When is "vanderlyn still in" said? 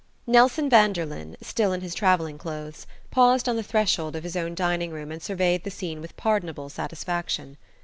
0.67-1.81